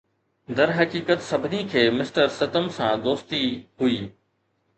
[0.59, 3.45] درحقيقت، سڀني کي مسٽر ستم سان دوستي
[3.85, 4.01] هئي